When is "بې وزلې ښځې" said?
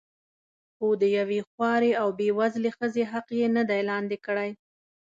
2.19-3.03